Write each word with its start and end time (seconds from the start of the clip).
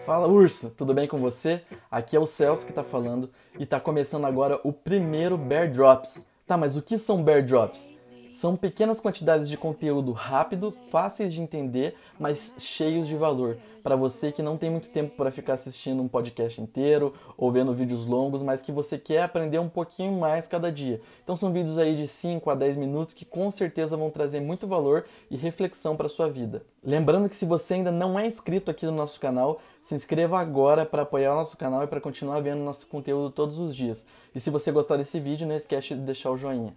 Fala 0.00 0.26
urso, 0.26 0.70
tudo 0.70 0.94
bem 0.94 1.06
com 1.06 1.18
você? 1.18 1.62
Aqui 1.90 2.16
é 2.16 2.18
o 2.18 2.26
Celso 2.26 2.64
que 2.64 2.72
está 2.72 2.82
falando 2.82 3.30
e 3.58 3.64
está 3.64 3.78
começando 3.78 4.24
agora 4.24 4.58
o 4.64 4.72
primeiro 4.72 5.36
Bear 5.36 5.70
Drops. 5.70 6.30
Tá, 6.46 6.56
mas 6.56 6.74
o 6.74 6.80
que 6.80 6.96
são 6.96 7.22
Bear 7.22 7.44
Drops? 7.44 7.90
São 8.32 8.54
pequenas 8.54 9.00
quantidades 9.00 9.48
de 9.48 9.56
conteúdo 9.56 10.12
rápido, 10.12 10.72
fáceis 10.88 11.32
de 11.32 11.40
entender, 11.40 11.96
mas 12.18 12.54
cheios 12.58 13.08
de 13.08 13.16
valor. 13.16 13.58
Para 13.82 13.96
você 13.96 14.30
que 14.30 14.42
não 14.42 14.56
tem 14.56 14.70
muito 14.70 14.88
tempo 14.88 15.16
para 15.16 15.32
ficar 15.32 15.54
assistindo 15.54 16.00
um 16.00 16.06
podcast 16.06 16.60
inteiro 16.60 17.12
ou 17.36 17.50
vendo 17.50 17.74
vídeos 17.74 18.06
longos, 18.06 18.40
mas 18.40 18.62
que 18.62 18.70
você 18.70 18.96
quer 18.98 19.22
aprender 19.22 19.58
um 19.58 19.68
pouquinho 19.68 20.12
mais 20.12 20.46
cada 20.46 20.70
dia. 20.70 21.00
Então 21.24 21.34
são 21.34 21.52
vídeos 21.52 21.76
aí 21.76 21.96
de 21.96 22.06
5 22.06 22.48
a 22.50 22.54
10 22.54 22.76
minutos 22.76 23.14
que 23.14 23.24
com 23.24 23.50
certeza 23.50 23.96
vão 23.96 24.10
trazer 24.10 24.40
muito 24.40 24.66
valor 24.66 25.04
e 25.28 25.36
reflexão 25.36 25.96
para 25.96 26.08
sua 26.08 26.28
vida. 26.28 26.62
Lembrando 26.84 27.28
que 27.28 27.36
se 27.36 27.44
você 27.44 27.74
ainda 27.74 27.90
não 27.90 28.18
é 28.18 28.26
inscrito 28.26 28.70
aqui 28.70 28.86
no 28.86 28.92
nosso 28.92 29.18
canal, 29.18 29.58
se 29.82 29.94
inscreva 29.94 30.38
agora 30.38 30.86
para 30.86 31.02
apoiar 31.02 31.32
o 31.32 31.36
nosso 31.36 31.56
canal 31.56 31.82
e 31.82 31.88
para 31.88 32.00
continuar 32.00 32.40
vendo 32.40 32.62
nosso 32.62 32.86
conteúdo 32.86 33.30
todos 33.30 33.58
os 33.58 33.74
dias. 33.74 34.06
E 34.34 34.38
se 34.38 34.50
você 34.50 34.70
gostar 34.70 34.96
desse 34.96 35.18
vídeo, 35.18 35.48
não 35.48 35.56
esquece 35.56 35.94
de 35.94 36.02
deixar 36.02 36.30
o 36.30 36.38
joinha. 36.38 36.74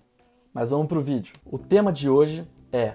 Mas 0.53 0.69
vamos 0.69 0.85
para 0.85 0.99
o 0.99 1.01
vídeo. 1.01 1.33
O 1.51 1.57
tema 1.57 1.91
de 1.91 2.07
hoje 2.07 2.45
é 2.71 2.93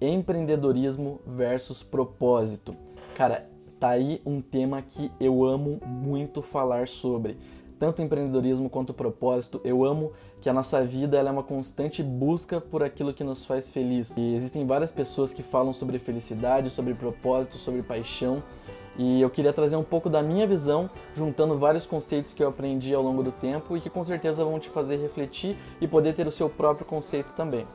empreendedorismo 0.00 1.20
versus 1.26 1.82
propósito. 1.82 2.74
Cara, 3.14 3.46
tá 3.78 3.90
aí 3.90 4.22
um 4.24 4.40
tema 4.40 4.80
que 4.80 5.12
eu 5.20 5.44
amo 5.44 5.78
muito 5.84 6.40
falar 6.40 6.88
sobre. 6.88 7.36
Tanto 7.78 8.00
empreendedorismo 8.00 8.70
quanto 8.70 8.94
propósito, 8.94 9.60
eu 9.64 9.84
amo 9.84 10.12
que 10.40 10.48
a 10.48 10.52
nossa 10.54 10.82
vida 10.82 11.18
é 11.18 11.30
uma 11.30 11.42
constante 11.42 12.02
busca 12.02 12.58
por 12.58 12.82
aquilo 12.82 13.12
que 13.12 13.22
nos 13.22 13.44
faz 13.44 13.70
feliz. 13.70 14.16
E 14.16 14.34
existem 14.34 14.66
várias 14.66 14.90
pessoas 14.90 15.34
que 15.34 15.42
falam 15.42 15.74
sobre 15.74 15.98
felicidade, 15.98 16.70
sobre 16.70 16.94
propósito, 16.94 17.58
sobre 17.58 17.82
paixão, 17.82 18.42
e 18.96 19.20
eu 19.20 19.28
queria 19.28 19.52
trazer 19.52 19.76
um 19.76 19.82
pouco 19.82 20.08
da 20.08 20.22
minha 20.22 20.46
visão, 20.46 20.88
juntando 21.14 21.58
vários 21.58 21.86
conceitos 21.86 22.32
que 22.32 22.42
eu 22.42 22.48
aprendi 22.48 22.94
ao 22.94 23.02
longo 23.02 23.22
do 23.22 23.32
tempo 23.32 23.76
e 23.76 23.80
que 23.80 23.90
com 23.90 24.04
certeza 24.04 24.44
vão 24.44 24.58
te 24.58 24.68
fazer 24.68 24.96
refletir 24.96 25.56
e 25.80 25.88
poder 25.88 26.14
ter 26.14 26.26
o 26.26 26.32
seu 26.32 26.48
próprio 26.48 26.86
conceito 26.86 27.32
também. 27.32 27.66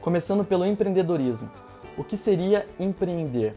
Começando 0.00 0.44
pelo 0.44 0.66
empreendedorismo. 0.66 1.50
O 1.96 2.04
que 2.04 2.16
seria 2.16 2.66
empreender? 2.78 3.54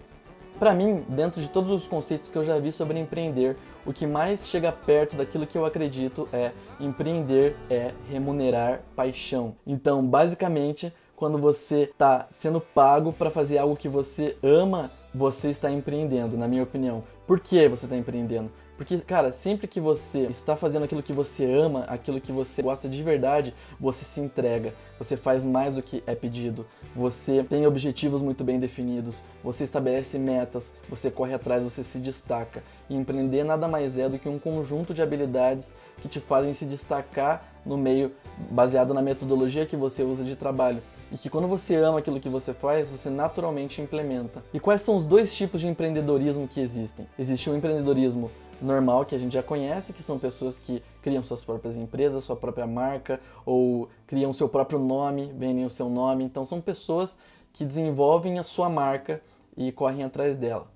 Para 0.57 0.73
mim, 0.73 1.03
dentro 1.09 1.41
de 1.41 1.49
todos 1.49 1.71
os 1.71 1.87
conceitos 1.87 2.29
que 2.29 2.37
eu 2.37 2.43
já 2.43 2.59
vi 2.59 2.71
sobre 2.71 2.99
empreender, 2.99 3.57
o 3.83 3.91
que 3.91 4.05
mais 4.05 4.47
chega 4.47 4.71
perto 4.71 5.15
daquilo 5.15 5.47
que 5.47 5.57
eu 5.57 5.65
acredito 5.65 6.29
é 6.31 6.51
empreender 6.79 7.55
é 7.67 7.91
remunerar 8.09 8.81
paixão. 8.95 9.55
Então, 9.65 10.05
basicamente, 10.05 10.93
quando 11.21 11.37
você 11.37 11.83
está 11.83 12.25
sendo 12.31 12.59
pago 12.59 13.13
para 13.13 13.29
fazer 13.29 13.59
algo 13.59 13.75
que 13.75 13.87
você 13.87 14.35
ama 14.41 14.89
você 15.13 15.51
está 15.51 15.69
empreendendo, 15.69 16.35
na 16.35 16.47
minha 16.47 16.63
opinião. 16.63 17.03
Por 17.27 17.39
que 17.39 17.67
você 17.67 17.85
está 17.85 17.95
empreendendo? 17.95 18.49
Porque, 18.81 18.97
cara, 18.97 19.31
sempre 19.31 19.67
que 19.67 19.79
você 19.79 20.21
está 20.21 20.55
fazendo 20.55 20.85
aquilo 20.85 21.03
que 21.03 21.13
você 21.13 21.45
ama, 21.45 21.81
aquilo 21.81 22.19
que 22.19 22.31
você 22.31 22.63
gosta 22.63 22.89
de 22.89 23.03
verdade, 23.03 23.53
você 23.79 24.03
se 24.03 24.19
entrega, 24.19 24.73
você 24.97 25.15
faz 25.15 25.45
mais 25.45 25.75
do 25.75 25.83
que 25.83 26.03
é 26.07 26.15
pedido, 26.15 26.65
você 26.95 27.43
tem 27.43 27.67
objetivos 27.67 28.23
muito 28.23 28.43
bem 28.43 28.59
definidos, 28.59 29.23
você 29.43 29.65
estabelece 29.65 30.17
metas, 30.17 30.73
você 30.89 31.11
corre 31.11 31.35
atrás, 31.35 31.63
você 31.63 31.83
se 31.83 31.99
destaca. 31.99 32.63
E 32.89 32.95
empreender 32.95 33.43
nada 33.43 33.67
mais 33.67 33.99
é 33.99 34.09
do 34.09 34.17
que 34.17 34.27
um 34.27 34.39
conjunto 34.39 34.95
de 34.95 35.03
habilidades 35.03 35.75
que 36.01 36.07
te 36.07 36.19
fazem 36.19 36.51
se 36.51 36.65
destacar 36.65 37.53
no 37.63 37.77
meio 37.77 38.11
baseado 38.49 38.95
na 38.95 39.01
metodologia 39.03 39.67
que 39.67 39.75
você 39.75 40.01
usa 40.01 40.23
de 40.23 40.35
trabalho 40.35 40.81
e 41.11 41.17
que 41.17 41.29
quando 41.29 41.47
você 41.47 41.75
ama 41.75 41.99
aquilo 41.99 42.19
que 42.19 42.29
você 42.29 42.53
faz, 42.53 42.89
você 42.89 43.09
naturalmente 43.09 43.81
implementa. 43.81 44.43
E 44.53 44.59
quais 44.59 44.81
são 44.81 44.95
os 44.95 45.05
dois 45.05 45.35
tipos 45.35 45.59
de 45.61 45.67
empreendedorismo 45.67 46.47
que 46.47 46.61
existem? 46.61 47.05
Existe 47.19 47.49
o 47.49 47.55
empreendedorismo 47.55 48.31
normal 48.61 49.05
que 49.05 49.15
a 49.15 49.17
gente 49.17 49.33
já 49.33 49.43
conhece, 49.43 49.93
que 49.93 50.03
são 50.03 50.19
pessoas 50.19 50.59
que 50.59 50.83
criam 51.01 51.23
suas 51.23 51.43
próprias 51.43 51.75
empresas, 51.75 52.23
sua 52.23 52.35
própria 52.35 52.67
marca 52.67 53.19
ou 53.45 53.89
criam 54.07 54.31
seu 54.31 54.47
próprio 54.47 54.79
nome, 54.79 55.33
vendem 55.35 55.65
o 55.65 55.69
seu 55.69 55.89
nome. 55.89 56.23
Então 56.23 56.45
são 56.45 56.61
pessoas 56.61 57.17
que 57.53 57.65
desenvolvem 57.65 58.39
a 58.39 58.43
sua 58.43 58.69
marca 58.69 59.21
e 59.57 59.71
correm 59.71 60.03
atrás 60.03 60.37
dela. 60.37 60.67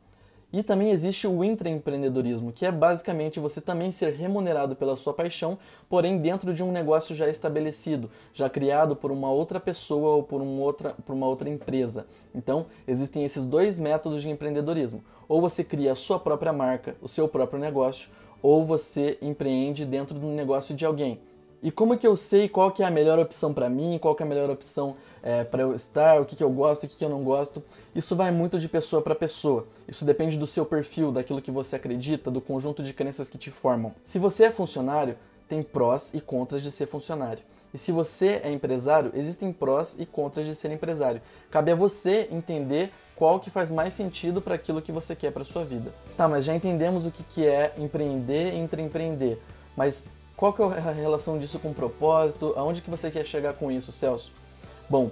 E 0.54 0.64
também 0.64 0.92
existe 0.92 1.28
o 1.28 1.44
intraempreendedorismo, 1.44 2.52
que 2.52 2.66
é 2.66 2.72
basicamente 2.72 3.40
você 3.40 3.60
também 3.60 3.92
ser 3.92 4.14
remunerado 4.14 4.76
pela 4.76 4.96
sua 4.96 5.14
paixão, 5.14 5.58
porém 5.90 6.18
dentro 6.18 6.54
de 6.54 6.64
um 6.64 6.72
negócio 6.72 7.16
já 7.16 7.28
estabelecido, 7.28 8.10
já 8.34 8.50
criado 8.50 8.96
por 8.96 9.12
uma 9.12 9.30
outra 9.30 9.60
pessoa 9.60 10.16
ou 10.16 10.24
por, 10.24 10.42
um 10.42 10.62
outra, 10.62 10.96
por 11.06 11.14
uma 11.14 11.28
outra 11.28 11.50
empresa. 11.50 12.06
Então, 12.34 12.66
existem 12.88 13.26
esses 13.26 13.46
dois 13.46 13.78
métodos 13.78 14.22
de 14.22 14.30
empreendedorismo. 14.30 15.04
Ou 15.28 15.42
você 15.42 15.64
cria 15.64 15.92
a 15.92 15.96
sua 15.96 16.20
própria 16.20 16.54
marca, 16.54 16.96
o 17.02 17.10
seu 17.10 17.28
próprio 17.28 17.60
negócio, 17.60 18.10
ou 18.42 18.64
você 18.64 19.18
empreende 19.22 19.86
dentro 19.86 20.18
de 20.20 20.26
um 20.26 20.36
negócio 20.36 20.76
de 20.76 20.86
alguém. 20.86 21.20
E 21.66 21.72
como 21.72 21.98
que 21.98 22.06
eu 22.06 22.16
sei 22.16 22.48
qual 22.48 22.70
que 22.70 22.84
é 22.84 22.86
a 22.86 22.92
melhor 22.92 23.18
opção 23.18 23.52
para 23.52 23.68
mim, 23.68 23.98
qual 24.00 24.14
que 24.14 24.22
é 24.22 24.26
a 24.28 24.30
melhor 24.30 24.52
opção 24.52 24.94
é, 25.24 25.44
para 25.44 25.64
eu 25.64 25.74
estar, 25.74 26.22
o 26.22 26.24
que, 26.24 26.36
que 26.36 26.44
eu 26.44 26.50
gosto 26.52 26.84
o 26.84 26.88
que, 26.88 26.96
que 26.96 27.04
eu 27.04 27.10
não 27.10 27.24
gosto? 27.24 27.64
Isso 27.96 28.16
vai 28.16 28.30
muito 28.30 28.60
de 28.60 28.70
pessoa 28.70 29.02
para 29.02 29.16
pessoa. 29.16 29.66
Isso 29.88 30.06
depende 30.06 30.38
do 30.38 30.46
seu 30.46 30.64
perfil, 30.64 31.12
daquilo 31.12 31.42
que 31.42 31.50
você 31.50 31.76
acredita, 31.76 32.30
do 32.30 32.40
conjunto 32.40 32.84
de 32.84 32.94
crenças 32.94 33.30
que 33.30 33.40
te 33.40 33.50
formam. 33.50 33.96
Se 34.04 34.20
você 34.20 34.44
é 34.44 34.52
funcionário, 34.52 35.18
tem 35.50 35.64
prós 35.64 36.14
e 36.14 36.22
contras 36.22 36.62
de 36.62 36.70
ser 36.70 36.86
funcionário. 36.86 37.42
E 37.74 37.80
se 37.80 37.92
você 37.92 38.42
é 38.44 38.52
empresário, 38.52 39.10
existem 39.16 39.52
prós 39.52 40.00
e 40.00 40.06
contras 40.06 40.46
de 40.46 40.54
ser 40.54 40.72
empresário. 40.72 41.20
Cabe 41.50 41.72
a 41.72 41.76
você 41.76 42.30
entender 42.32 42.94
qual 43.16 43.40
que 43.40 43.50
faz 43.50 43.72
mais 43.72 43.96
sentido 43.96 44.40
para 44.40 44.54
aquilo 44.54 44.84
que 44.84 44.92
você 44.92 45.16
quer 45.16 45.32
para 45.32 45.44
sua 45.44 45.66
vida. 45.66 45.92
Tá, 46.16 46.28
mas 46.28 46.46
já 46.46 46.54
entendemos 46.54 47.08
o 47.08 47.12
que, 47.12 47.24
que 47.24 47.44
é 47.44 47.74
empreender 47.76 48.54
e 48.54 48.60
empreender. 48.60 49.42
Mas 49.76 50.10
qual 50.36 50.52
que 50.52 50.62
é 50.62 50.66
a 50.66 50.92
relação 50.92 51.40
disso 51.40 51.60
com 51.60 51.70
o 51.70 51.74
propósito? 51.74 52.54
Aonde 52.58 52.82
que 52.82 52.90
você 52.90 53.10
quer 53.10 53.26
chegar 53.26 53.54
com 53.54 53.72
isso, 53.72 53.92
Celso? 53.92 54.32
Bom, 54.90 55.10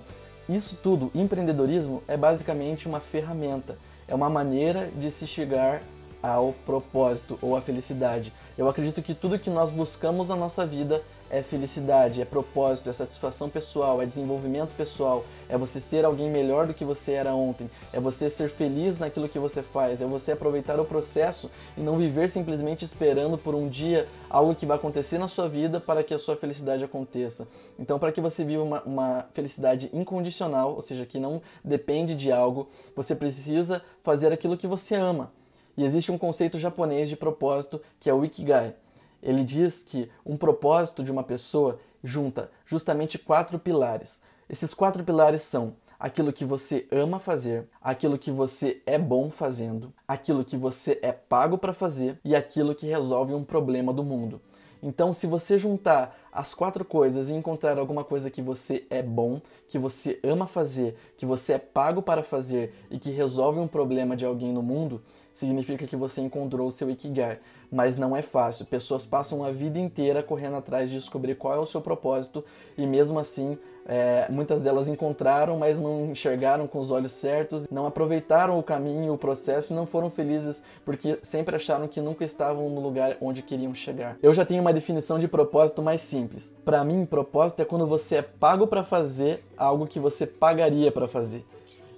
isso 0.50 0.78
tudo, 0.84 1.10
empreendedorismo, 1.16 2.04
é 2.08 2.18
basicamente 2.18 2.88
uma 2.88 3.00
ferramenta, 3.00 3.78
é 4.08 4.14
uma 4.14 4.30
maneira 4.30 4.92
de 4.96 5.10
se 5.10 5.26
chegar 5.26 5.82
ao 6.22 6.54
propósito 6.66 7.40
ou 7.42 7.56
à 7.56 7.62
felicidade. 7.62 8.34
Eu 8.58 8.68
acredito 8.68 9.02
que 9.02 9.14
tudo 9.14 9.40
que 9.40 9.50
nós 9.50 9.72
buscamos 9.72 10.30
na 10.30 10.36
nossa 10.36 10.66
vida 10.66 11.02
é 11.34 11.42
felicidade, 11.42 12.22
é 12.22 12.26
propósito, 12.26 12.92
é 12.92 12.94
satisfação 12.94 13.50
pessoal, 13.50 14.00
é 14.00 14.06
desenvolvimento 14.06 14.76
pessoal, 14.76 15.26
é 15.50 15.58
você 15.58 15.80
ser 15.80 16.06
alguém 16.06 16.30
melhor 16.30 16.68
do 16.68 16.76
que 16.76 16.86
você 16.86 17.14
era 17.14 17.34
ontem, 17.34 17.70
é 17.92 18.00
você 18.00 18.30
ser 18.30 18.50
feliz 18.50 19.00
naquilo 19.00 19.28
que 19.28 19.40
você 19.40 19.64
faz, 19.64 20.00
é 20.00 20.06
você 20.06 20.34
aproveitar 20.34 20.80
o 20.80 20.86
processo 20.86 21.50
e 21.76 21.82
não 21.82 21.98
viver 21.98 22.30
simplesmente 22.30 22.86
esperando 22.86 23.36
por 23.36 23.56
um 23.56 23.68
dia 23.68 24.08
algo 24.30 24.54
que 24.54 24.68
vai 24.68 24.78
acontecer 24.78 25.18
na 25.18 25.28
sua 25.28 25.50
vida 25.50 25.80
para 25.80 26.04
que 26.04 26.14
a 26.14 26.20
sua 26.20 26.36
felicidade 26.36 26.84
aconteça. 26.84 27.48
Então, 27.80 27.98
para 27.98 28.12
que 28.12 28.22
você 28.22 28.46
viva 28.46 28.62
uma, 28.62 28.82
uma 28.84 29.26
felicidade 29.34 29.90
incondicional, 29.92 30.76
ou 30.76 30.84
seja, 30.84 31.04
que 31.04 31.18
não 31.18 31.42
depende 31.66 32.14
de 32.14 32.32
algo, 32.32 32.70
você 32.96 33.16
precisa 33.16 33.82
fazer 34.04 34.32
aquilo 34.32 34.56
que 34.56 34.68
você 34.68 34.94
ama. 34.94 35.32
E 35.76 35.84
existe 35.84 36.12
um 36.12 36.18
conceito 36.20 36.60
japonês 36.60 37.10
de 37.10 37.18
propósito 37.18 37.82
que 38.00 38.08
é 38.08 38.14
o 38.14 38.24
Ikigai. 38.24 38.76
Ele 39.24 39.44
diz 39.44 39.82
que 39.82 40.12
um 40.26 40.38
propósito 40.38 41.04
de 41.04 41.12
uma 41.12 41.24
pessoa 41.24 41.80
junta 42.04 42.52
justamente 42.66 43.18
quatro 43.18 43.58
pilares. 43.58 44.22
Esses 44.50 44.74
quatro 44.74 45.04
pilares 45.04 45.42
são 45.42 45.76
aquilo 46.00 46.34
que 46.34 46.44
você 46.44 46.86
ama 46.92 47.18
fazer, 47.18 47.68
aquilo 47.82 48.18
que 48.18 48.30
você 48.30 48.82
é 48.86 48.98
bom 48.98 49.32
fazendo, 49.32 49.94
aquilo 50.06 50.44
que 50.44 50.58
você 50.58 51.00
é 51.02 51.14
pago 51.14 51.58
para 51.58 51.72
fazer 51.72 52.20
e 52.26 52.36
aquilo 52.36 52.76
que 52.76 52.86
resolve 52.86 53.34
um 53.34 53.44
problema 53.44 53.94
do 53.94 54.04
mundo. 54.04 54.42
Então, 54.84 55.14
se 55.14 55.26
você 55.26 55.58
juntar 55.58 56.14
as 56.34 56.54
quatro 56.54 56.84
coisas 56.84 57.30
e 57.30 57.34
encontrar 57.34 57.78
alguma 57.78 58.04
coisa 58.04 58.30
que 58.30 58.42
você 58.42 58.86
é 58.90 59.04
bom, 59.04 59.40
que 59.68 59.78
você 59.78 60.20
ama 60.24 60.48
fazer, 60.48 60.96
que 61.18 61.26
você 61.26 61.54
é 61.54 61.58
pago 61.60 62.02
para 62.02 62.24
fazer 62.24 62.74
e 62.90 62.98
que 62.98 63.12
resolve 63.12 63.60
um 63.60 63.68
problema 63.68 64.16
de 64.16 64.26
alguém 64.26 64.52
no 64.52 64.64
mundo, 64.64 65.00
significa 65.32 65.86
que 65.86 65.96
você 65.96 66.22
encontrou 66.22 66.68
o 66.68 66.72
seu 66.72 66.90
Ikigai. 66.90 67.38
Mas 67.72 67.98
não 67.98 68.16
é 68.16 68.22
fácil. 68.22 68.66
Pessoas 68.66 69.06
passam 69.06 69.44
a 69.44 69.52
vida 69.52 69.80
inteira 69.80 70.24
correndo 70.24 70.58
atrás 70.58 70.90
de 70.90 70.96
descobrir 70.96 71.36
qual 71.36 71.56
é 71.56 71.60
o 71.60 71.66
seu 71.66 71.82
propósito 71.82 72.44
e 72.78 72.86
mesmo 72.86 73.20
assim 73.20 73.58
é, 73.86 74.28
muitas 74.30 74.62
delas 74.62 74.88
encontraram, 74.88 75.58
mas 75.58 75.80
não 75.80 76.06
enxergaram 76.06 76.68
com 76.68 76.80
os 76.80 76.92
olhos 76.92 77.14
certos, 77.14 77.68
não 77.70 77.86
aproveitaram 77.86 78.58
o 78.58 78.64
caminho, 78.64 79.14
o 79.14 79.18
processo 79.18 79.74
e 79.74 79.76
não 79.76 79.86
foram 79.86 80.10
felizes 80.10 80.64
porque 80.86 81.20
sempre 81.22 81.56
acharam 81.56 81.88
que 81.88 82.02
nunca 82.02 82.24
estavam 82.24 82.70
no 82.70 82.82
lugar 82.82 83.18
onde 83.22 83.42
queriam 83.42 83.74
chegar. 83.76 84.18
Eu 84.22 84.34
já 84.34 84.46
tenho 84.46 84.62
uma 84.62 84.74
definição 84.74 85.20
de 85.20 85.28
propósito 85.28 85.82
mais 85.82 86.02
simples. 86.02 86.23
Para 86.64 86.84
mim, 86.84 87.06
propósito 87.06 87.62
é 87.62 87.66
quando 87.66 87.88
você 87.88 88.18
é 88.18 88.22
pago 88.22 88.68
para 88.68 88.84
fazer 88.84 89.44
algo 89.58 89.88
que 89.88 90.00
você 90.00 90.26
pagaria 90.26 90.92
para 90.92 91.08
fazer. 91.08 91.46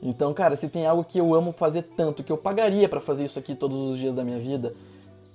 Então, 0.01 0.33
cara, 0.33 0.55
se 0.55 0.69
tem 0.69 0.85
algo 0.85 1.03
que 1.03 1.17
eu 1.17 1.33
amo 1.33 1.51
fazer 1.51 1.83
tanto, 1.95 2.23
que 2.23 2.31
eu 2.31 2.37
pagaria 2.37 2.87
para 2.87 2.99
fazer 2.99 3.25
isso 3.25 3.39
aqui 3.39 3.55
todos 3.55 3.79
os 3.79 3.97
dias 3.97 4.13
da 4.13 4.23
minha 4.23 4.39
vida, 4.39 4.73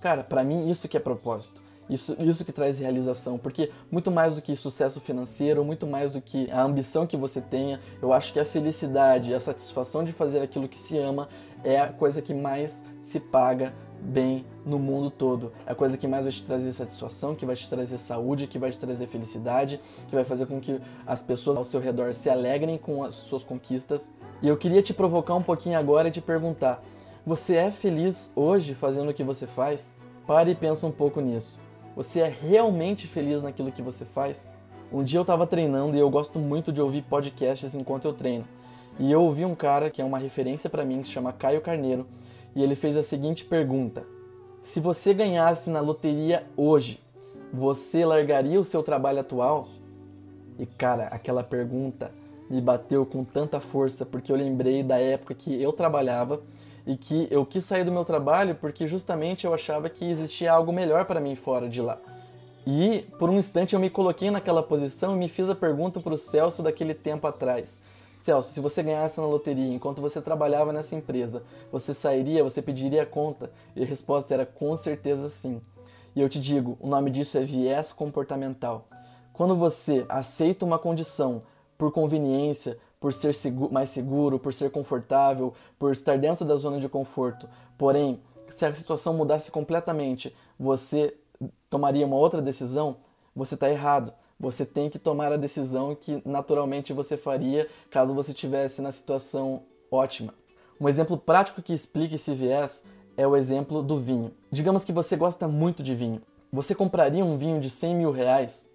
cara, 0.01 0.23
para 0.23 0.45
mim 0.45 0.71
isso 0.71 0.89
que 0.89 0.97
é 0.97 1.01
propósito. 1.01 1.63
Isso, 1.89 2.15
isso 2.21 2.45
que 2.45 2.53
traz 2.53 2.79
realização, 2.79 3.37
porque 3.37 3.73
muito 3.91 4.13
mais 4.13 4.37
do 4.37 4.41
que 4.41 4.55
sucesso 4.55 5.01
financeiro, 5.01 5.65
muito 5.65 5.89
mais 5.89 6.13
do 6.13 6.21
que 6.21 6.49
a 6.53 6.63
ambição 6.63 7.05
que 7.05 7.17
você 7.17 7.41
tenha, 7.41 7.81
eu 8.01 8.13
acho 8.13 8.33
que 8.33 8.39
a 8.39 8.45
felicidade, 8.45 9.35
a 9.35 9.41
satisfação 9.41 10.05
de 10.05 10.13
fazer 10.13 10.41
aquilo 10.41 10.69
que 10.69 10.79
se 10.79 10.97
ama 10.97 11.29
é 11.65 11.81
a 11.81 11.89
coisa 11.89 12.23
que 12.23 12.33
mais 12.33 12.85
se 13.03 13.19
paga 13.19 13.75
bem 14.01 14.45
no 14.65 14.79
mundo 14.79 15.11
todo. 15.11 15.53
É 15.67 15.73
a 15.73 15.75
coisa 15.75 15.97
que 15.97 16.09
mais 16.09 16.25
vai 16.25 16.33
te 16.33 16.43
trazer 16.43 16.73
satisfação, 16.73 17.35
que 17.35 17.47
vai 17.47 17.57
te 17.57 17.69
trazer 17.69 17.99
saúde, 17.99 18.47
que 18.47 18.59
vai 18.59 18.71
te 18.71 18.79
trazer 18.79 19.07
felicidade, 19.07 19.81
que 20.09 20.15
vai 20.15 20.25
fazer 20.25 20.47
com 20.47 20.61
que 20.61 20.81
as 21.07 21.23
pessoas 21.23 21.57
ao 21.57 21.65
seu 21.65 21.81
redor 21.81 22.15
se 22.15 22.31
alegrem 22.31 22.79
com 22.79 23.03
as 23.03 23.15
suas 23.15 23.45
conquistas. 23.45 24.15
E 24.43 24.49
eu 24.49 24.57
queria 24.57 24.83
te 24.83 24.95
provocar 24.95 25.35
um 25.35 25.43
pouquinho 25.43 25.79
agora 25.79 26.09
e 26.09 26.11
te 26.11 26.21
perguntar: 26.21 26.83
você 27.25 27.57
é 27.57 27.71
feliz 27.71 28.33
hoje 28.35 28.75
fazendo 28.75 29.11
o 29.11 29.15
que 29.15 29.23
você 29.23 29.47
faz? 29.47 29.99
Pare 30.27 30.53
e 30.53 30.55
pensa 30.55 30.87
um 30.87 30.93
pouco 30.93 31.21
nisso. 31.21 31.59
Você 31.95 32.21
é 32.21 32.29
realmente 32.29 33.07
feliz 33.07 33.43
naquilo 33.43 33.73
que 33.73 33.83
você 33.83 34.05
faz? 34.05 34.53
Um 34.93 35.03
dia 35.03 35.19
eu 35.19 35.23
estava 35.23 35.47
treinando 35.47 35.97
e 35.97 36.01
eu 36.01 36.09
gosto 36.09 36.39
muito 36.39 36.73
de 36.73 36.81
ouvir 36.81 37.03
podcasts 37.03 37.75
enquanto 37.75 38.07
eu 38.07 38.13
treino. 38.13 38.45
E 38.99 39.11
eu 39.11 39.23
ouvi 39.23 39.45
um 39.45 39.55
cara 39.55 39.91
que 39.91 40.03
é 40.03 40.05
uma 40.05 40.19
referência 40.19 40.69
para 40.69 40.85
mim, 40.85 41.01
que 41.01 41.09
se 41.09 41.15
chama 41.15 41.33
Caio 41.33 41.61
Carneiro, 41.61 42.07
e 42.55 42.63
ele 42.63 42.75
fez 42.75 42.97
a 42.97 43.03
seguinte 43.03 43.45
pergunta: 43.45 44.05
Se 44.63 44.81
você 44.81 45.15
ganhasse 45.15 45.71
na 45.71 45.81
loteria 45.81 46.45
hoje, 46.57 47.01
você 47.53 48.05
largaria 48.05 48.61
o 48.61 48.65
seu 48.65 48.83
trabalho 48.83 49.21
atual? 49.21 49.69
E 50.59 50.67
cara, 50.67 51.05
aquela 51.05 51.43
pergunta 51.43 52.11
me 52.51 52.61
bateu 52.61 53.07
com 53.07 53.25
tanta 53.25 53.61
força 53.61 54.05
porque 54.05 54.31
eu 54.31 54.37
lembrei 54.37 54.83
da 54.83 54.99
época 54.99 55.35
que 55.35 55.61
eu 55.63 55.73
trabalhava 55.73 56.41
e 56.87 56.97
que 56.97 57.29
eu 57.31 57.47
quis 57.47 57.65
sair 57.65 57.85
do 57.85 57.93
meu 57.93 58.05
trabalho 58.05 58.55
porque 58.55 58.87
justamente 58.87 59.47
eu 59.47 59.55
achava 59.55 59.89
que 59.89 60.05
existia 60.05 60.53
algo 60.53 60.73
melhor 60.73 61.05
para 61.05 61.21
mim 61.21 61.37
fora 61.37 61.69
de 61.69 61.81
lá. 61.81 61.99
E 62.67 63.05
por 63.19 63.31
um 63.31 63.39
instante 63.39 63.75
eu 63.75 63.81
me 63.81 63.89
coloquei 63.89 64.31
naquela 64.31 64.63
posição 64.63 65.17
e 65.17 65.19
me 65.19 65.29
fiz 65.29 65.49
a 65.49 65.55
pergunta 65.55 66.01
para 66.01 66.13
o 66.13 66.19
Celso 66.19 66.63
daquele 66.63 66.93
tempo 66.93 67.27
atrás. 67.27 67.83
Celso, 68.21 68.53
se 68.53 68.61
você 68.61 68.83
ganhasse 68.83 69.19
na 69.19 69.27
loteria 69.27 69.73
enquanto 69.73 70.03
você 70.03 70.21
trabalhava 70.21 70.75
nessa 70.75 70.95
empresa, 70.95 71.43
você 71.73 71.95
sairia, 71.95 72.45
você 72.45 72.61
pediria 72.61 73.07
conta? 73.07 73.51
E 73.75 73.83
a 73.83 73.87
resposta 73.87 74.35
era 74.35 74.45
com 74.45 74.77
certeza 74.77 75.31
sim. 75.31 75.59
E 76.15 76.21
eu 76.21 76.29
te 76.29 76.39
digo, 76.39 76.77
o 76.81 76.87
nome 76.87 77.11
disso 77.11 77.39
é 77.39 77.41
viés 77.41 77.93
comportamental. 77.93 78.87
Quando 79.33 79.57
você 79.57 80.05
aceita 80.07 80.67
uma 80.67 80.79
condição 80.79 81.45
por 81.79 81.91
conveniência, 81.93 82.77
por 83.01 83.15
ser 83.15 83.35
seguro, 83.35 83.73
mais 83.73 83.89
seguro, 83.89 84.39
por 84.39 84.53
ser 84.53 84.71
confortável, 84.71 85.55
por 85.79 85.91
estar 85.91 86.19
dentro 86.19 86.45
da 86.45 86.57
zona 86.57 86.79
de 86.79 86.91
conforto, 86.91 87.49
porém, 87.79 88.21
se 88.51 88.67
a 88.67 88.75
situação 88.75 89.15
mudasse 89.15 89.51
completamente, 89.51 90.37
você 90.59 91.17
tomaria 91.71 92.05
uma 92.05 92.17
outra 92.17 92.43
decisão, 92.43 92.99
você 93.35 93.55
está 93.55 93.71
errado 93.71 94.13
você 94.41 94.65
tem 94.65 94.89
que 94.89 94.99
tomar 94.99 95.31
a 95.33 95.37
decisão 95.37 95.95
que 95.95 96.23
naturalmente 96.25 96.95
você 96.95 97.17
faria 97.17 97.69
caso 97.91 98.15
você 98.15 98.33
estivesse 98.33 98.81
na 98.81 98.91
situação 98.91 99.63
ótima. 99.91 100.33
Um 100.81 100.89
exemplo 100.89 101.19
prático 101.19 101.61
que 101.61 101.75
explica 101.75 102.15
esse 102.15 102.33
viés 102.33 102.87
é 103.19 103.27
o 103.27 103.37
exemplo 103.37 103.83
do 103.83 104.01
vinho. 104.01 104.33
Digamos 104.51 104.83
que 104.83 104.93
você 104.93 105.15
gosta 105.15 105.47
muito 105.47 105.83
de 105.83 105.95
vinho. 105.95 106.23
Você 106.51 106.75
compraria 106.75 107.23
um 107.23 107.37
vinho 107.37 107.61
de 107.61 107.69
100 107.69 107.95
mil 107.95 108.11
reais? 108.11 108.71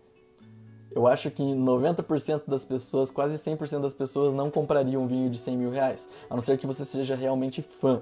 Eu 0.91 1.07
acho 1.07 1.31
que 1.31 1.43
90% 1.43 2.43
das 2.47 2.63
pessoas, 2.63 3.09
quase 3.09 3.35
100% 3.35 3.81
das 3.81 3.93
pessoas 3.93 4.33
não 4.33 4.51
comprariam 4.51 5.03
um 5.03 5.07
vinho 5.07 5.29
de 5.29 5.37
100 5.37 5.57
mil 5.57 5.71
reais, 5.71 6.09
a 6.29 6.35
não 6.35 6.41
ser 6.41 6.57
que 6.57 6.67
você 6.67 6.85
seja 6.85 7.15
realmente 7.15 7.61
fã. 7.61 8.01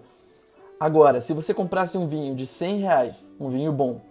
Agora, 0.79 1.21
se 1.21 1.33
você 1.33 1.53
comprasse 1.53 1.97
um 1.97 2.07
vinho 2.07 2.35
de 2.35 2.45
100 2.45 2.79
reais, 2.79 3.33
um 3.39 3.49
vinho 3.49 3.71
bom, 3.71 4.01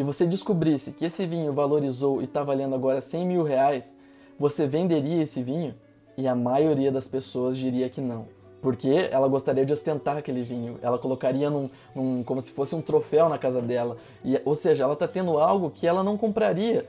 e 0.00 0.02
você 0.02 0.24
descobrisse 0.24 0.92
que 0.92 1.04
esse 1.04 1.26
vinho 1.26 1.52
valorizou 1.52 2.22
e 2.22 2.24
está 2.24 2.42
valendo 2.42 2.74
agora 2.74 3.02
100 3.02 3.26
mil 3.26 3.42
reais, 3.42 3.98
você 4.38 4.66
venderia 4.66 5.22
esse 5.22 5.42
vinho? 5.42 5.74
E 6.16 6.26
a 6.26 6.34
maioria 6.34 6.90
das 6.90 7.06
pessoas 7.06 7.54
diria 7.54 7.86
que 7.86 8.00
não. 8.00 8.26
Porque 8.62 9.10
ela 9.10 9.28
gostaria 9.28 9.62
de 9.62 9.74
ostentar 9.74 10.16
aquele 10.16 10.42
vinho. 10.42 10.78
Ela 10.80 10.98
colocaria 10.98 11.50
num, 11.50 11.68
num 11.94 12.22
como 12.22 12.40
se 12.40 12.50
fosse 12.50 12.74
um 12.74 12.80
troféu 12.80 13.28
na 13.28 13.36
casa 13.36 13.60
dela. 13.60 13.98
E, 14.24 14.40
ou 14.42 14.54
seja, 14.54 14.84
ela 14.84 14.94
está 14.94 15.06
tendo 15.06 15.36
algo 15.36 15.70
que 15.70 15.86
ela 15.86 16.02
não 16.02 16.16
compraria. 16.16 16.88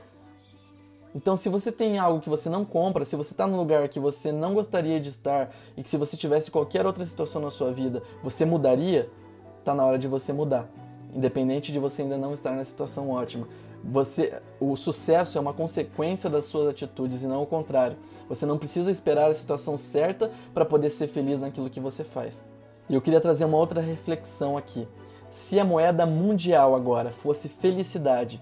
Então, 1.14 1.36
se 1.36 1.50
você 1.50 1.70
tem 1.70 1.98
algo 1.98 2.18
que 2.18 2.30
você 2.30 2.48
não 2.48 2.64
compra, 2.64 3.04
se 3.04 3.14
você 3.14 3.34
está 3.34 3.46
num 3.46 3.58
lugar 3.58 3.86
que 3.90 4.00
você 4.00 4.32
não 4.32 4.54
gostaria 4.54 4.98
de 4.98 5.10
estar 5.10 5.50
e 5.76 5.82
que 5.82 5.90
se 5.90 5.98
você 5.98 6.16
tivesse 6.16 6.50
qualquer 6.50 6.86
outra 6.86 7.04
situação 7.04 7.42
na 7.42 7.50
sua 7.50 7.70
vida, 7.72 8.02
você 8.24 8.46
mudaria, 8.46 9.10
está 9.58 9.74
na 9.74 9.84
hora 9.84 9.98
de 9.98 10.08
você 10.08 10.32
mudar 10.32 10.66
independente 11.12 11.72
de 11.72 11.78
você 11.78 12.02
ainda 12.02 12.16
não 12.16 12.32
estar 12.32 12.52
na 12.52 12.64
situação 12.64 13.10
ótima. 13.10 13.46
Você, 13.84 14.32
o 14.60 14.76
sucesso 14.76 15.36
é 15.36 15.40
uma 15.40 15.52
consequência 15.52 16.30
das 16.30 16.44
suas 16.44 16.68
atitudes 16.68 17.22
e 17.22 17.26
não 17.26 17.42
o 17.42 17.46
contrário. 17.46 17.96
Você 18.28 18.46
não 18.46 18.56
precisa 18.56 18.90
esperar 18.90 19.30
a 19.30 19.34
situação 19.34 19.76
certa 19.76 20.30
para 20.54 20.64
poder 20.64 20.90
ser 20.90 21.08
feliz 21.08 21.40
naquilo 21.40 21.68
que 21.68 21.80
você 21.80 22.04
faz. 22.04 22.48
E 22.88 22.94
eu 22.94 23.00
queria 23.00 23.20
trazer 23.20 23.44
uma 23.44 23.56
outra 23.56 23.80
reflexão 23.80 24.56
aqui. 24.56 24.86
Se 25.28 25.58
a 25.58 25.64
moeda 25.64 26.06
mundial 26.06 26.74
agora 26.74 27.10
fosse 27.10 27.48
felicidade, 27.48 28.40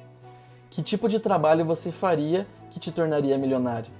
que 0.68 0.82
tipo 0.82 1.08
de 1.08 1.18
trabalho 1.18 1.64
você 1.64 1.90
faria 1.90 2.46
que 2.70 2.78
te 2.78 2.92
tornaria 2.92 3.38
milionário? 3.38 3.90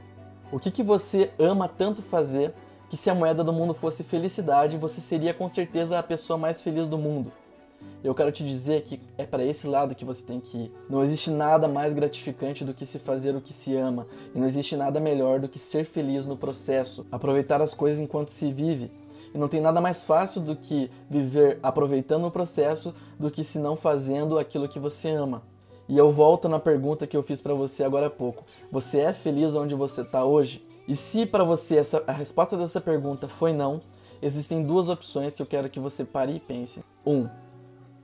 O 0.53 0.59
que, 0.59 0.71
que 0.71 0.83
você 0.83 1.31
ama 1.39 1.69
tanto 1.69 2.03
fazer 2.03 2.53
que 2.89 2.97
se 2.97 3.09
a 3.09 3.15
moeda 3.15 3.45
do 3.45 3.53
mundo 3.53 3.73
fosse 3.73 4.03
felicidade, 4.03 4.77
você 4.77 5.01
seria 5.01 5.33
com 5.33 5.49
certeza 5.49 5.99
a 5.99 6.03
pessoa 6.03 6.37
mais 6.37 6.61
feliz 6.61 6.89
do 6.89 6.99
mundo? 6.99 7.33
Eu 8.03 8.15
quero 8.15 8.33
te 8.33 8.45
dizer 8.45 8.83
que 8.83 9.01
é 9.19 9.27
para 9.27 9.45
esse 9.45 9.67
lado 9.67 9.95
que 9.95 10.05
você 10.05 10.25
tem 10.25 10.41
que 10.41 10.57
ir. 10.57 10.73
Não 10.89 11.05
existe 11.05 11.31
nada 11.31 11.69
mais 11.69 11.93
gratificante 11.93 12.65
do 12.65 12.73
que 12.73 12.87
se 12.87 12.99
fazer 12.99 13.37
o 13.37 13.41
que 13.41 13.53
se 13.53 13.77
ama, 13.77 14.07
e 14.35 14.39
não 14.39 14.47
existe 14.47 14.75
nada 14.77 14.99
melhor 14.99 15.39
do 15.39 15.49
que 15.49 15.59
ser 15.59 15.85
feliz 15.85 16.25
no 16.25 16.37
processo, 16.37 17.07
aproveitar 17.13 17.61
as 17.61 17.75
coisas 17.75 18.01
enquanto 18.01 18.29
se 18.29 18.53
vive. 18.53 18.91
E 19.35 19.39
não 19.39 19.49
tem 19.49 19.61
nada 19.61 19.81
mais 19.81 20.03
fácil 20.03 20.41
do 20.41 20.57
que 20.57 20.91
viver 21.09 21.59
aproveitando 21.63 22.27
o 22.27 22.31
processo 22.31 22.95
do 23.19 23.31
que 23.31 23.45
se 23.45 23.59
não 23.59 23.77
fazendo 23.77 24.39
aquilo 24.39 24.69
que 24.69 24.79
você 24.79 25.11
ama. 25.11 25.43
E 25.89 25.99
eu 25.99 26.11
volto 26.11 26.49
na 26.49 26.59
pergunta 26.59 27.07
que 27.07 27.17
eu 27.17 27.23
fiz 27.23 27.41
para 27.41 27.53
você 27.53 27.85
agora 27.85 28.07
há 28.07 28.11
pouco. 28.11 28.45
Você 28.71 29.01
é 29.01 29.13
feliz 29.13 29.55
onde 29.55 29.75
você 29.75 30.03
está 30.03 30.25
hoje? 30.25 30.65
E 30.87 30.97
se 30.97 31.27
para 31.27 31.45
você 31.45 31.79
essa, 31.79 32.03
a 32.07 32.13
resposta 32.13 32.57
dessa 32.57 32.81
pergunta 32.81 33.29
foi 33.29 33.53
não, 33.53 33.81
existem 34.23 34.63
duas 34.63 34.89
opções 34.89 35.35
que 35.35 35.43
eu 35.43 35.47
quero 35.47 35.69
que 35.69 35.79
você 35.79 36.05
pare 36.05 36.35
e 36.35 36.41
pense. 36.41 36.83
Um, 37.07 37.29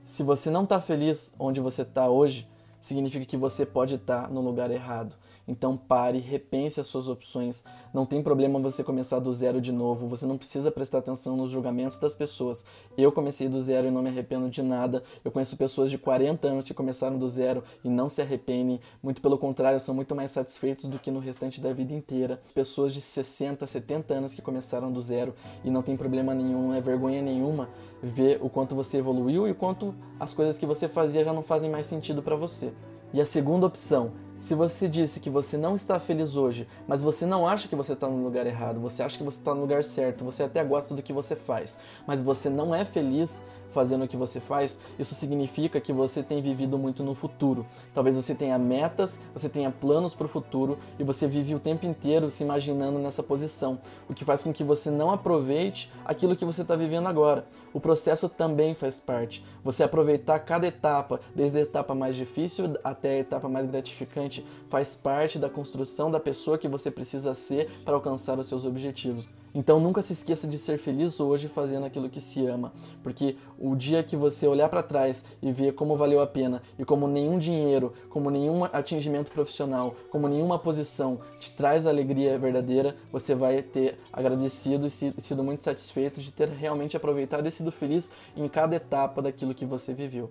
se 0.07 0.23
você 0.23 0.49
não 0.49 0.63
está 0.63 0.79
feliz 0.79 1.33
onde 1.37 1.59
você 1.59 1.81
está 1.81 2.09
hoje, 2.09 2.47
significa 2.87 3.25
que 3.25 3.37
você 3.37 3.65
pode 3.65 3.95
estar 3.95 4.23
tá 4.23 4.27
no 4.29 4.41
lugar 4.41 4.71
errado. 4.71 5.15
Então 5.47 5.77
pare, 5.77 6.19
repense 6.19 6.79
as 6.79 6.87
suas 6.87 7.07
opções. 7.07 7.63
Não 7.93 8.05
tem 8.05 8.21
problema 8.21 8.59
você 8.59 8.83
começar 8.83 9.19
do 9.19 9.31
zero 9.31 9.61
de 9.61 9.71
novo. 9.71 10.07
Você 10.07 10.25
não 10.25 10.37
precisa 10.37 10.69
prestar 10.69 10.97
atenção 10.97 11.37
nos 11.37 11.49
julgamentos 11.49 11.97
das 11.99 12.13
pessoas. 12.13 12.65
Eu 12.97 13.11
comecei 13.11 13.47
do 13.47 13.61
zero 13.61 13.87
e 13.87 13.91
não 13.91 14.01
me 14.01 14.09
arrependo 14.09 14.49
de 14.49 14.61
nada. 14.61 15.01
Eu 15.23 15.31
conheço 15.31 15.55
pessoas 15.55 15.89
de 15.89 15.97
40 15.97 16.47
anos 16.47 16.65
que 16.65 16.73
começaram 16.73 17.17
do 17.17 17.29
zero 17.29 17.63
e 17.83 17.89
não 17.89 18.09
se 18.09 18.21
arrependem. 18.21 18.81
Muito 19.01 19.21
pelo 19.21 19.37
contrário, 19.37 19.79
são 19.79 19.95
muito 19.95 20.13
mais 20.13 20.31
satisfeitos 20.31 20.85
do 20.85 20.99
que 20.99 21.09
no 21.09 21.19
restante 21.19 21.61
da 21.61 21.71
vida 21.71 21.93
inteira. 21.93 22.41
Pessoas 22.53 22.93
de 22.93 22.99
60, 22.99 23.65
70 23.65 24.13
anos 24.13 24.33
que 24.33 24.41
começaram 24.41 24.91
do 24.91 25.01
zero 25.01 25.33
e 25.63 25.69
não 25.69 25.81
tem 25.81 25.95
problema 25.95 26.33
nenhum, 26.33 26.67
não 26.67 26.73
é 26.73 26.81
vergonha 26.81 27.21
nenhuma 27.21 27.69
ver 28.01 28.39
o 28.41 28.49
quanto 28.49 28.75
você 28.75 28.97
evoluiu 28.97 29.47
e 29.47 29.51
o 29.51 29.55
quanto 29.55 29.95
as 30.19 30.33
coisas 30.33 30.57
que 30.57 30.65
você 30.65 30.87
fazia 30.87 31.23
já 31.23 31.33
não 31.33 31.43
fazem 31.43 31.69
mais 31.69 31.85
sentido 31.85 32.21
para 32.21 32.35
você. 32.35 32.71
E 33.13 33.21
a 33.21 33.25
segunda 33.25 33.65
opção, 33.65 34.11
se 34.39 34.53
você 34.53 34.87
disse 34.87 35.19
que 35.19 35.29
você 35.29 35.57
não 35.57 35.75
está 35.75 35.99
feliz 35.99 36.35
hoje, 36.35 36.67
mas 36.87 37.01
você 37.01 37.25
não 37.25 37.47
acha 37.47 37.67
que 37.67 37.75
você 37.75 37.93
está 37.93 38.07
no 38.07 38.23
lugar 38.23 38.45
errado, 38.45 38.79
você 38.79 39.01
acha 39.01 39.17
que 39.17 39.23
você 39.23 39.39
está 39.39 39.53
no 39.53 39.61
lugar 39.61 39.83
certo, 39.83 40.23
você 40.23 40.43
até 40.43 40.63
gosta 40.63 40.93
do 40.93 41.01
que 41.01 41.11
você 41.11 41.35
faz, 41.35 41.79
mas 42.05 42.21
você 42.21 42.49
não 42.49 42.73
é 42.73 42.85
feliz 42.85 43.43
fazendo 43.77 44.05
o 44.05 44.07
que 44.07 44.17
você 44.17 44.39
faz, 44.39 44.79
isso 44.97 45.13
significa 45.13 45.79
que 45.79 45.93
você 45.93 46.23
tem 46.23 46.41
vivido 46.41 46.77
muito 46.77 47.03
no 47.03 47.13
futuro. 47.13 47.65
Talvez 47.93 48.15
você 48.15 48.33
tenha 48.33 48.57
metas, 48.57 49.19
você 49.33 49.47
tenha 49.47 49.69
planos 49.69 50.15
para 50.15 50.25
o 50.25 50.29
futuro 50.29 50.79
e 50.97 51.03
você 51.03 51.27
vive 51.27 51.53
o 51.53 51.59
tempo 51.59 51.85
inteiro 51.85 52.29
se 52.29 52.43
imaginando 52.43 52.97
nessa 52.97 53.21
posição, 53.21 53.79
o 54.09 54.13
que 54.13 54.25
faz 54.25 54.41
com 54.41 54.51
que 54.51 54.63
você 54.63 54.89
não 54.89 55.11
aproveite 55.11 55.91
aquilo 56.05 56.35
que 56.35 56.45
você 56.45 56.61
está 56.61 56.75
vivendo 56.75 57.07
agora. 57.07 57.45
O 57.73 57.79
processo 57.79 58.27
também 58.27 58.73
faz 58.73 58.99
parte. 58.99 59.45
Você 59.63 59.83
aproveitar 59.83 60.39
cada 60.39 60.65
etapa, 60.65 61.19
desde 61.35 61.59
a 61.59 61.61
etapa 61.61 61.93
mais 61.93 62.15
difícil 62.15 62.77
até 62.83 63.11
a 63.11 63.19
etapa 63.19 63.47
mais 63.47 63.65
gratificante, 63.67 64.26
faz 64.69 64.95
parte 64.95 65.39
da 65.39 65.49
construção 65.49 66.09
da 66.11 66.19
pessoa 66.19 66.57
que 66.57 66.67
você 66.67 66.91
precisa 66.91 67.33
ser 67.33 67.69
para 67.83 67.95
alcançar 67.95 68.37
os 68.39 68.47
seus 68.47 68.65
objetivos. 68.65 69.27
Então 69.57 69.79
nunca 69.79 70.03
se 70.03 70.13
esqueça 70.13 70.47
de 70.47 70.57
ser 70.57 70.77
feliz 70.77 71.19
hoje 71.19 71.47
fazendo 71.47 71.85
aquilo 71.85 72.09
que 72.09 72.21
se 72.21 72.45
ama, 72.45 72.71
porque 73.01 73.35
o 73.57 73.75
dia 73.75 74.03
que 74.03 74.15
você 74.15 74.45
olhar 74.45 74.69
para 74.69 74.83
trás 74.83 75.25
e 75.41 75.51
ver 75.51 75.73
como 75.73 75.97
valeu 75.97 76.21
a 76.21 76.27
pena 76.27 76.61
e 76.77 76.85
como 76.85 77.07
nenhum 77.07 77.39
dinheiro, 77.39 77.91
como 78.09 78.29
nenhum 78.29 78.65
atingimento 78.65 79.31
profissional, 79.31 79.95
como 80.11 80.27
nenhuma 80.27 80.59
posição 80.59 81.19
te 81.39 81.51
traz 81.51 81.87
alegria 81.87 82.37
verdadeira, 82.37 82.95
você 83.11 83.33
vai 83.33 83.63
ter 83.63 83.97
agradecido 84.13 84.85
e 84.85 84.91
sido 84.91 85.43
muito 85.43 85.63
satisfeito 85.63 86.21
de 86.21 86.31
ter 86.31 86.49
realmente 86.49 86.95
aproveitado 86.95 87.47
e 87.47 87.51
sido 87.51 87.71
feliz 87.71 88.11
em 88.35 88.47
cada 88.47 88.75
etapa 88.75 89.23
daquilo 89.23 89.55
que 89.55 89.65
você 89.65 89.91
viveu. 89.91 90.29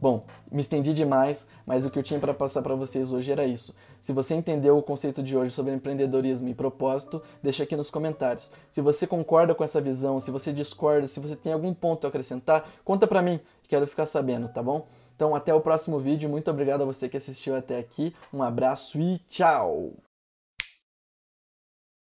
Bom, 0.00 0.24
me 0.50 0.60
estendi 0.60 0.94
demais, 0.94 1.46
mas 1.66 1.84
o 1.84 1.90
que 1.90 1.98
eu 1.98 2.02
tinha 2.02 2.18
para 2.18 2.32
passar 2.32 2.62
para 2.62 2.74
vocês 2.74 3.12
hoje 3.12 3.30
era 3.30 3.44
isso. 3.44 3.74
Se 4.00 4.12
você 4.12 4.34
entendeu 4.34 4.78
o 4.78 4.82
conceito 4.82 5.22
de 5.22 5.36
hoje 5.36 5.50
sobre 5.50 5.74
empreendedorismo 5.74 6.48
e 6.48 6.54
propósito, 6.54 7.22
deixa 7.42 7.64
aqui 7.64 7.76
nos 7.76 7.90
comentários. 7.90 8.50
Se 8.70 8.80
você 8.80 9.06
concorda 9.06 9.54
com 9.54 9.62
essa 9.62 9.80
visão, 9.80 10.18
se 10.18 10.30
você 10.30 10.52
discorda, 10.52 11.06
se 11.06 11.20
você 11.20 11.36
tem 11.36 11.52
algum 11.52 11.74
ponto 11.74 12.06
a 12.06 12.08
acrescentar, 12.08 12.66
conta 12.84 13.06
para 13.06 13.20
mim 13.20 13.38
Quero 13.70 13.86
ficar 13.86 14.04
sabendo, 14.04 14.48
tá 14.48 14.60
bom? 14.60 14.84
Então 15.14 15.32
até 15.32 15.54
o 15.54 15.60
próximo 15.60 16.00
vídeo. 16.00 16.28
Muito 16.28 16.50
obrigado 16.50 16.82
a 16.82 16.84
você 16.84 17.08
que 17.08 17.16
assistiu 17.16 17.54
até 17.54 17.78
aqui. 17.78 18.12
Um 18.34 18.42
abraço 18.42 18.98
e 18.98 19.18
tchau! 19.30 20.09